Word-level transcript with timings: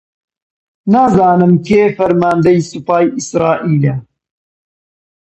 نازانم 0.93 1.53
کێ 1.65 1.81
فەرماندەی 1.95 2.65
سوپای 2.69 3.05
ئیسرائیلە؟ 3.17 3.95